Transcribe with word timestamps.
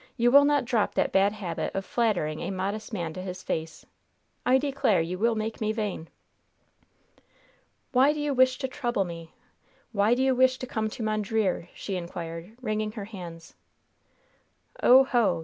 You 0.17 0.31
will 0.31 0.45
not 0.45 0.65
drop 0.65 0.95
that 0.95 1.11
bad 1.11 1.31
habit 1.31 1.75
of 1.75 1.85
flattering 1.85 2.39
a 2.39 2.49
modest 2.49 2.91
man 2.91 3.13
to 3.13 3.21
his 3.21 3.43
face. 3.43 3.85
I 4.47 4.57
declare 4.57 4.99
you 4.99 5.19
will 5.19 5.35
make 5.35 5.61
me 5.61 5.71
vain." 5.71 6.07
"Why 7.91 8.11
do 8.11 8.19
you 8.19 8.33
wish 8.33 8.57
to 8.57 8.67
trouble 8.67 9.03
me? 9.03 9.35
Why 9.91 10.15
do 10.15 10.23
you 10.23 10.33
wish 10.33 10.57
to 10.57 10.65
come 10.65 10.89
to 10.89 11.03
Mondreer?" 11.03 11.69
she 11.75 11.97
inquired, 11.97 12.57
wringing 12.63 12.93
her 12.93 13.05
hands. 13.05 13.53
"Oh, 14.81 15.03
ho! 15.03 15.39